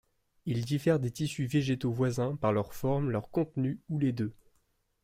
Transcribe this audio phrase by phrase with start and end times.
[0.47, 4.33] Ils diffèrent des tissus végétaux voisins par leur forme, leur contenu ou les deux.